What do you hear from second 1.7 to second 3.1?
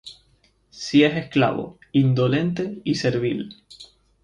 indolente y